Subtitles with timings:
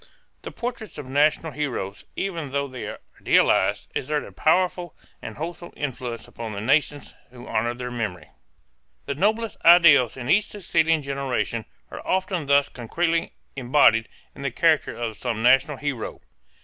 [0.41, 5.73] The portraits of national heroes, even though they are idealized, exert a powerful and wholesome
[5.77, 8.31] influence upon the nations who honor their memory.
[9.05, 14.97] The noblest ideals in each succeeding generation are often thus concretely embodied in the character
[14.97, 16.19] of some national hero.